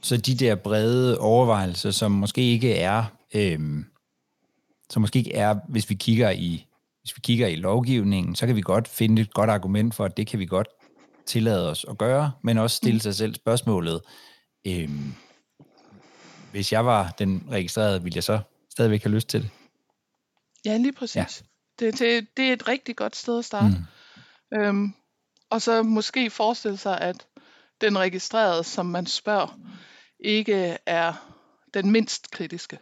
[0.00, 3.84] Så de der brede overvejelser, som måske ikke er, øhm,
[4.90, 6.66] som måske ikke er, hvis vi kigger i
[7.02, 10.16] hvis vi kigger i lovgivningen, så kan vi godt finde et godt argument for, at
[10.16, 10.68] det kan vi godt
[11.26, 14.00] tillade os at gøre, men også stille sig selv spørgsmålet,
[14.66, 15.14] øhm,
[16.52, 19.50] hvis jeg var den registrerede, ville jeg så stadigvæk have lyst til det?
[20.64, 21.16] Ja, lige præcis.
[21.16, 21.26] Ja.
[21.78, 23.76] Det, det, det er et rigtig godt sted at starte.
[24.52, 24.58] Mm.
[24.58, 24.94] Øhm,
[25.50, 27.26] og så måske forestille sig, at
[27.80, 29.58] den registrerede, som man spørger,
[30.20, 31.12] ikke er
[31.74, 32.78] den mindst kritiske.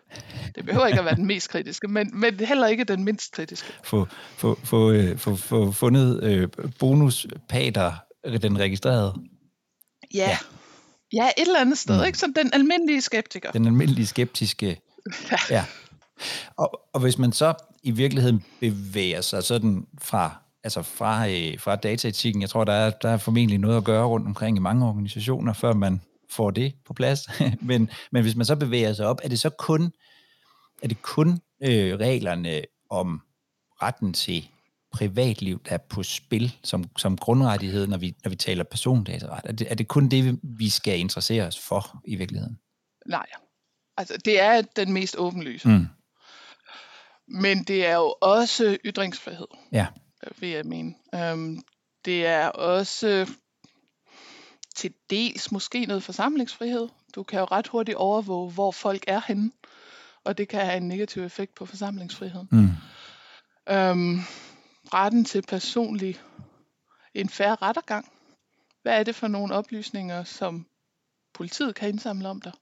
[0.54, 3.72] Det behøver ikke at være den mest kritiske, men, men heller ikke den mindst kritiske.
[3.85, 4.06] Få,
[4.37, 7.92] få, få, øh, få, få fundet øh, bonuspater,
[8.42, 9.14] den registrerede.
[10.14, 10.28] Ja.
[10.28, 10.38] ja.
[11.12, 12.07] Ja, et eller andet sted, mm.
[12.07, 12.18] ikke?
[12.18, 13.51] Som den almindelige skeptiker.
[13.51, 14.66] Den almindelige skeptiske.
[15.31, 15.37] ja.
[15.51, 15.64] ja.
[16.57, 21.77] Og, og hvis man så i virkeligheden bevæger sig sådan fra, altså fra, øh, fra
[21.77, 24.87] dataetikken, jeg tror, der er, der er formentlig noget at gøre rundt omkring i mange
[24.87, 27.20] organisationer, før man får det på plads.
[27.68, 29.92] men, men hvis man så bevæger sig op, er det så kun,
[30.83, 33.20] er det kun øh, reglerne om
[33.83, 34.49] retten til
[34.92, 39.40] privatliv, der er på spil som, som grundrettighed, når vi, når vi taler persondataret?
[39.44, 42.59] Er det, er det kun det, vi skal interessere os for i virkeligheden?
[43.07, 43.26] Nej.
[43.96, 45.68] Altså, det er den mest åbenlyse.
[45.68, 45.87] Mm.
[47.29, 49.87] Men det er jo også ytringsfrihed, ja.
[50.38, 50.94] vil jeg mene.
[51.33, 51.64] Um,
[52.05, 53.35] det er også
[54.76, 56.88] til dels måske noget forsamlingsfrihed.
[57.14, 59.50] Du kan jo ret hurtigt overvåge, hvor folk er henne,
[60.24, 62.48] og det kan have en negativ effekt på forsamlingsfriheden.
[62.53, 62.70] Mm.
[63.74, 64.20] Um,
[64.94, 66.20] retten til personlig,
[67.14, 68.12] en færre rettergang.
[68.83, 70.66] Hvad er det for nogle oplysninger, som
[71.35, 72.53] politiet kan indsamle om dig?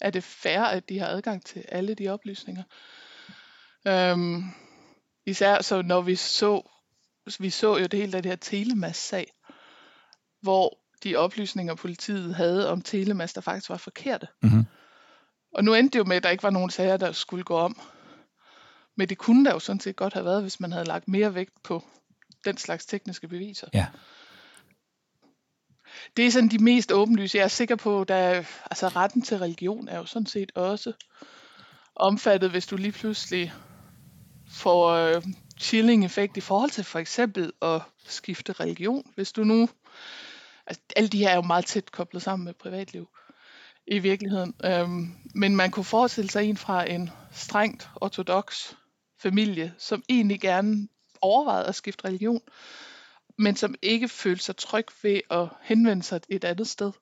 [0.00, 2.62] Er det fair, at de har adgang til alle de oplysninger?
[3.88, 4.54] Um,
[5.26, 6.70] især så når vi så,
[7.38, 9.26] vi så jo det hele af det her Telemas-sag,
[10.40, 14.26] hvor de oplysninger, politiet havde om Telemas, der faktisk var forkerte.
[14.42, 14.64] Mm-hmm.
[15.54, 17.56] Og nu endte det jo med, at der ikke var nogen sager, der skulle gå
[17.56, 17.80] om.
[18.96, 21.34] Men det kunne der jo sådan set godt have været, hvis man havde lagt mere
[21.34, 21.84] vægt på
[22.44, 23.66] den slags tekniske beviser.
[23.74, 23.86] Ja.
[26.16, 27.38] Det er sådan de mest åbenlyse.
[27.38, 30.92] Jeg er sikker på, at altså retten til religion er jo sådan set også
[31.96, 33.52] omfattet, hvis du lige pludselig
[34.48, 35.22] får øh,
[35.60, 39.12] chilling-effekt i forhold til for eksempel at skifte religion.
[39.14, 39.68] Hvis du nu,
[40.66, 43.08] altså alle de her er jo meget tæt koblet sammen med privatliv
[43.86, 44.54] i virkeligheden.
[44.64, 48.72] Øhm, men man kunne forestille sig en fra en strengt ortodox
[49.24, 50.88] familie, som egentlig gerne
[51.20, 52.40] overvejede at skifte religion,
[53.38, 56.92] men som ikke følte sig tryg ved at henvende sig et andet sted.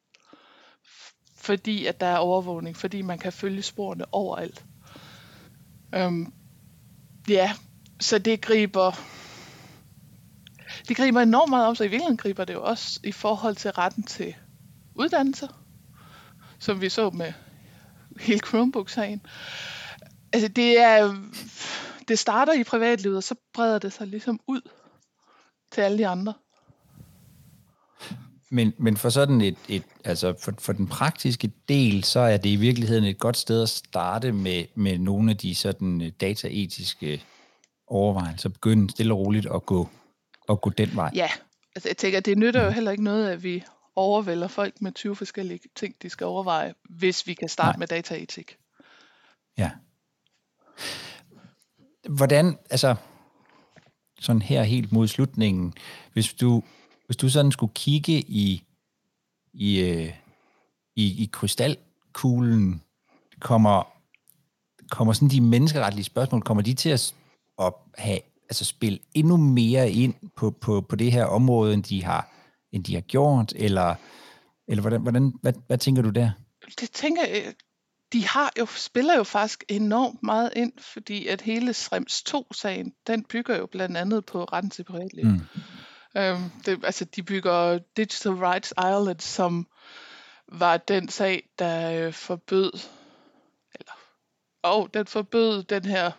[1.36, 4.64] Fordi at der er overvågning, fordi man kan følge sporene overalt.
[5.94, 6.32] Øhm,
[7.28, 7.52] ja,
[8.00, 8.92] så det griber
[10.88, 11.84] det griber enormt meget om sig.
[11.84, 14.34] I virkeligheden griber det jo også i forhold til retten til
[14.94, 15.48] uddannelse,
[16.58, 17.32] som vi så med
[18.20, 19.26] hele Chromebook-sagen.
[20.32, 21.14] Altså det er
[22.08, 24.60] det starter i privatlivet, og så breder det sig ligesom ud
[25.72, 26.34] til alle de andre.
[28.50, 32.50] Men, men for sådan et, et altså for, for den praktiske del, så er det
[32.50, 37.24] i virkeligheden et godt sted at starte med, med nogle af de sådan øh, dataetiske
[37.86, 39.88] overvejelser, begynde stille og roligt at gå,
[40.48, 41.10] at gå den vej.
[41.14, 41.28] Ja,
[41.74, 43.64] altså jeg tænker, det nytter jo heller ikke noget, at vi
[43.96, 47.78] overvælder folk med 20 forskellige ting, de skal overveje, hvis vi kan starte Nej.
[47.78, 48.56] med dataetik.
[49.58, 49.70] Ja
[52.08, 52.94] hvordan, altså,
[54.20, 55.74] sådan her helt mod slutningen,
[56.12, 56.62] hvis du,
[57.06, 58.62] hvis du sådan skulle kigge i,
[59.52, 60.14] i, øh,
[60.96, 62.82] i, i krystalkuglen,
[63.40, 63.82] kommer,
[64.90, 67.14] kommer sådan de menneskeretlige spørgsmål, kommer de til at,
[67.58, 72.04] at have, altså spille endnu mere ind på, på, på det her område, end de
[72.04, 72.32] har,
[72.72, 73.94] end de har gjort, eller,
[74.68, 76.30] eller hvordan, hvordan, hvad, hvad tænker du der?
[76.80, 77.54] Det tænker jeg,
[78.12, 83.24] de har jo, spiller jo faktisk enormt meget ind, fordi at hele Schrems 2-sagen, den
[83.24, 85.24] bygger jo blandt andet på retten til privatliv.
[85.24, 85.40] Mm.
[86.16, 89.66] Øhm, det, altså, de bygger Digital Rights Ireland, som
[90.48, 92.72] var den sag, der øh, forbød,
[93.74, 93.92] eller,
[94.62, 96.10] og den forbød den her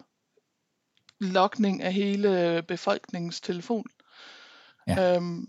[1.20, 3.86] lokning af hele befolkningens telefon.
[4.88, 5.16] Ja.
[5.16, 5.46] Øhm,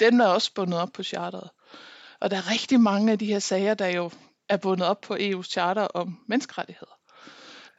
[0.00, 1.50] den er også bundet op på charteret.
[2.20, 4.10] Og der er rigtig mange af de her sager, der jo
[4.54, 6.98] er bundet op på EU's charter om menneskerettigheder.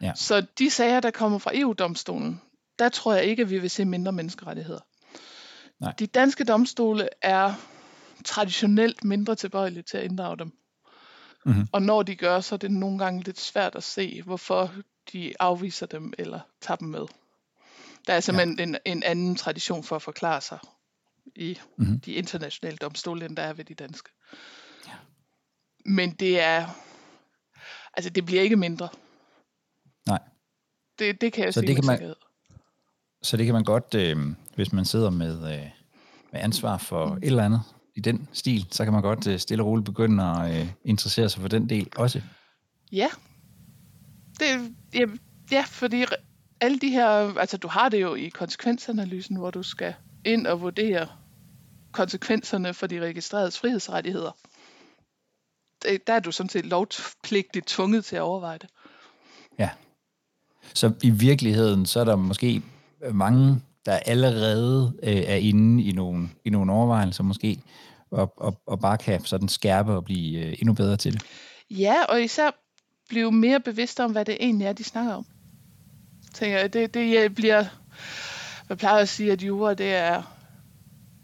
[0.02, 0.12] Ja.
[0.16, 2.42] Så de sager, der kommer fra EU-domstolen,
[2.80, 4.80] der tror jeg ikke, at vi vil se mindre menneskerettigheder.
[5.80, 5.94] Nej.
[6.00, 7.54] De danske domstole er
[8.26, 10.52] traditionelt mindre tilbøjelige til at inddrage dem.
[11.46, 11.68] Mm-hmm.
[11.72, 14.72] Og når de gør, så er det nogle gange lidt svært at se, hvorfor
[15.14, 17.06] de afviser dem eller tager dem med.
[18.08, 18.64] Der er simpelthen ja.
[18.64, 20.60] en, en anden tradition for at forklare sig
[21.36, 22.00] i mm-hmm.
[22.00, 24.10] de internationale domstole, end der er ved de danske.
[25.86, 26.68] Men det er,
[27.94, 28.90] altså det bliver ikke mindre.
[30.08, 30.20] Nej.
[31.00, 32.14] Det, det kan jeg så sige det kan man,
[33.22, 34.18] Så det kan man godt, øh,
[34.56, 35.70] hvis man sidder med, øh,
[36.32, 37.18] med ansvar for mm.
[37.18, 37.62] et eller andet
[37.96, 41.30] i den stil, så kan man godt øh, stille og roligt begynde at øh, interessere
[41.30, 42.22] sig for den del også.
[42.92, 43.10] Ja.
[44.40, 45.06] Det, ja,
[45.52, 46.06] ja, fordi
[46.62, 49.94] alle de her, altså du har det jo i konsekvensanalysen, hvor du skal
[50.26, 51.08] ind og vurdere
[51.92, 54.32] konsekvenserne for de registrerede frihedsrettigheder.
[56.08, 58.70] Der er du sådan set lovpligtigt tvunget til at overveje det.
[59.60, 59.70] Ja.
[60.74, 62.62] Så i virkeligheden, så er der måske
[63.12, 67.60] mange, der allerede øh, er inde i nogle, i nogle overvejelser måske,
[68.12, 71.24] og, og, og bare kan sådan skærpe og blive øh, endnu bedre til det.
[71.70, 72.52] Ja, og især
[73.10, 75.26] blive mere bevidst om, hvad det egentlig er, de snakker om.
[76.34, 77.66] Tænker jeg, det, det bliver,
[78.70, 80.24] jeg plejer at sige, at jura det er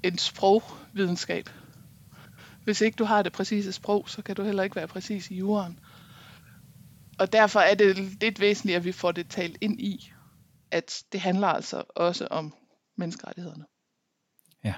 [0.04, 1.50] en sprogvidenskab.
[2.64, 5.36] Hvis ikke du har det præcise sprog, så kan du heller ikke være præcis i
[5.36, 5.80] juraen.
[7.20, 10.14] Og derfor er det lidt væsentligt, at vi får det talt ind i,
[10.72, 12.54] at det handler altså også om
[12.98, 13.66] menneskerettighederne.
[14.64, 14.74] Ja.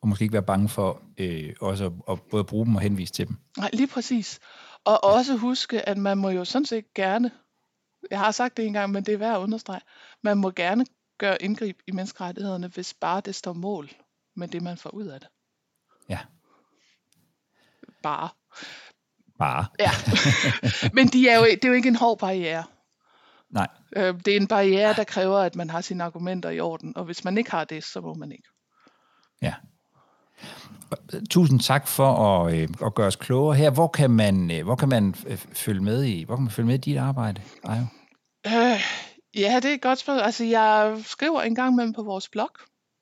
[0.00, 3.12] Og måske ikke være bange for øh, også at, at både bruge dem og henvise
[3.12, 3.36] til dem.
[3.58, 4.40] Nej, lige præcis.
[4.84, 7.30] Og også huske, at man må jo sådan set gerne,
[8.10, 9.80] jeg har sagt det engang, men det er værd at understrege,
[10.22, 10.86] man må gerne
[11.18, 13.90] gøre indgreb i menneskerettighederne, hvis bare det står mål
[14.36, 15.28] med det, man får ud af det.
[16.08, 16.18] Ja.
[18.04, 18.28] Bare.
[19.38, 19.66] Bare.
[19.80, 19.90] Ja.
[20.96, 22.64] Men de er jo, det er jo ikke en hård barriere.
[23.50, 23.68] Nej.
[23.96, 27.04] Øh, det er en barriere, der kræver, at man har sine argumenter i orden, og
[27.04, 28.48] hvis man ikke har det, så må man ikke.
[29.42, 29.54] Ja.
[31.30, 33.70] Tusind tak for at, øh, at gøre os klogere her.
[33.70, 35.14] Hvor kan man, øh, hvor kan man
[35.52, 37.86] følge med i, hvor kan man følge med i dit arbejde, Ajo?
[38.46, 38.80] Øh,
[39.34, 40.24] Ja, det er et godt spørgsmål.
[40.24, 42.50] Altså, jeg skriver en gang imellem på vores blog,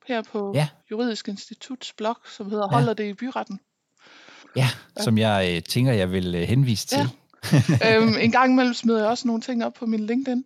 [0.09, 0.69] her på ja.
[0.91, 2.77] Juridisk Instituts blog, som hedder ja.
[2.77, 3.61] Holder det i byretten.
[4.57, 5.03] Ja, ja.
[5.03, 6.99] som jeg øh, tænker, jeg vil øh, henvise til.
[7.83, 7.97] Ja.
[7.97, 10.45] øhm, en gang imellem smider jeg også nogle ting op på min LinkedIn.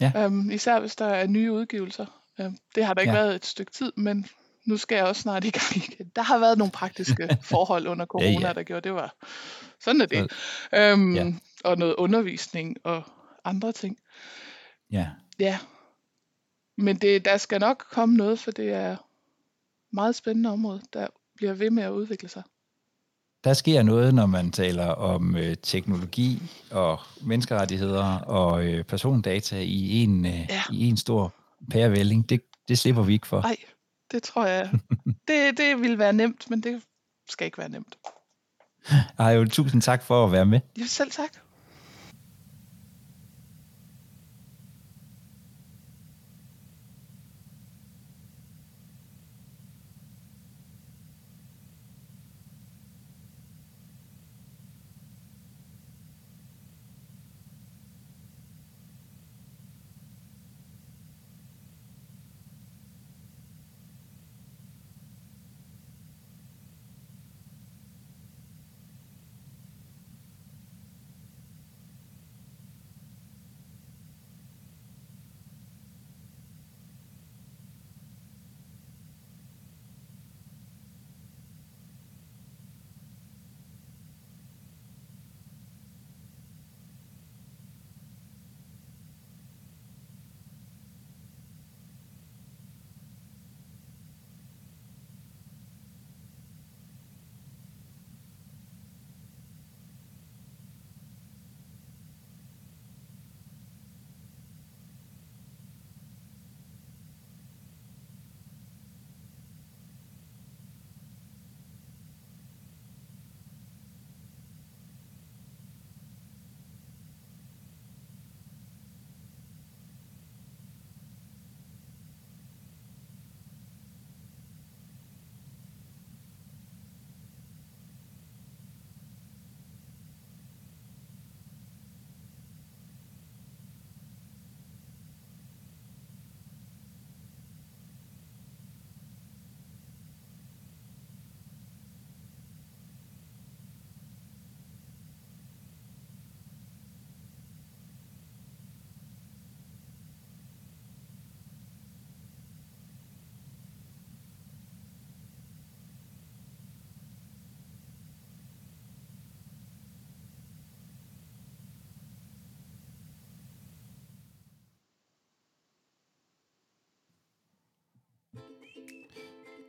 [0.00, 0.12] Ja.
[0.16, 2.06] Øhm, især hvis der er nye udgivelser.
[2.40, 3.22] Øhm, det har der ikke ja.
[3.22, 4.26] været et stykke tid, men
[4.64, 6.10] nu skal jeg også snart i gang igen.
[6.16, 8.52] Der har været nogle praktiske forhold under corona, ja, ja.
[8.52, 9.14] der gjorde det var.
[9.80, 10.32] Sådan er det.
[10.74, 11.32] Øhm, ja.
[11.64, 13.02] Og noget undervisning og
[13.44, 13.98] andre ting.
[14.90, 15.08] Ja.
[15.38, 15.58] Ja.
[16.78, 18.96] Men det, der skal nok komme noget, for det er
[19.92, 21.06] meget spændende område, der
[21.36, 22.42] bliver ved med at udvikle sig.
[23.44, 30.02] Der sker noget, når man taler om øh, teknologi og menneskerettigheder og øh, persondata i
[30.02, 30.62] en, øh, ja.
[30.72, 31.34] i en stor
[31.70, 32.30] pærevælling.
[32.30, 33.40] Det, det slipper vi ikke for.
[33.40, 33.56] Nej,
[34.12, 34.70] det tror jeg.
[35.28, 36.82] det, det vil være nemt, men det
[37.28, 37.98] skal ikke være nemt.
[39.18, 40.60] Ej, jo, tusind tak for at være med.
[40.78, 41.30] Ja, selv tak.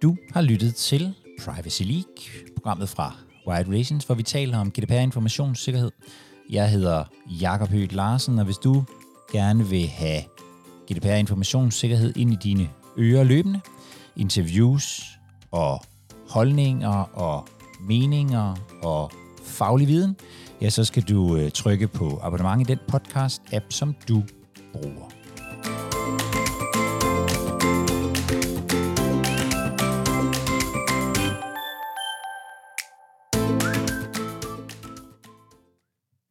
[0.02, 1.14] Du har lyttet til
[1.46, 3.16] Privacy League, programmet fra
[3.48, 5.92] Wired Relations, hvor vi taler om GDPR informationssikkerhed.
[6.50, 7.04] Jeg hedder
[7.42, 8.84] Jakob Høgh Larsen, og hvis du
[9.32, 10.22] gerne vil have
[10.92, 13.60] GDPR informationssikkerhed ind i dine ører løbende,
[14.16, 15.04] interviews
[15.52, 15.82] og
[16.30, 17.48] holdninger og
[17.80, 19.12] meninger og
[19.44, 20.16] faglig viden,
[20.62, 24.24] ja, så skal du øh, trykke på abonnement i den podcast-app, som du
[24.74, 25.23] bruger.